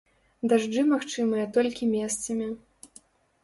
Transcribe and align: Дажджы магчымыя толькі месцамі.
Дажджы 0.53 0.85
магчымыя 0.93 1.45
толькі 1.59 1.93
месцамі. 1.95 2.51